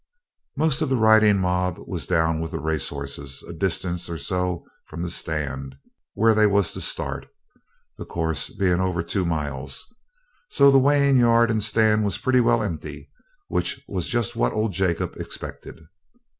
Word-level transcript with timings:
Most 0.57 0.81
of 0.81 0.89
the 0.89 0.95
riding 0.95 1.37
mob 1.37 1.77
was 1.85 2.07
down 2.07 2.39
with 2.39 2.49
the 2.49 2.59
racehorses, 2.59 3.43
a 3.43 3.53
distance 3.53 4.09
or 4.09 4.17
so 4.17 4.65
from 4.87 5.03
the 5.03 5.11
stand, 5.11 5.75
where 6.15 6.33
they 6.33 6.47
was 6.47 6.73
to 6.73 6.81
start, 6.81 7.27
the 7.99 8.05
course 8.07 8.49
being 8.49 8.79
over 8.81 9.03
two 9.03 9.25
miles. 9.25 9.93
So 10.49 10.71
the 10.71 10.79
weighing 10.79 11.17
yard 11.17 11.51
and 11.51 11.61
stand 11.61 12.03
was 12.03 12.17
pretty 12.17 12.39
well 12.41 12.63
empty, 12.63 13.11
which 13.47 13.79
was 13.87 14.07
just 14.07 14.35
what 14.35 14.53
old 14.53 14.73
Jacob 14.73 15.17
expected. 15.17 15.81